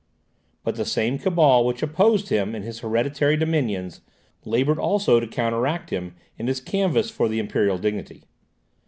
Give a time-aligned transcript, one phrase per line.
[0.63, 4.01] But the same cabal which opposed him in his hereditary dominions,
[4.45, 8.23] laboured also to counteract him in his canvass for the imperial dignity.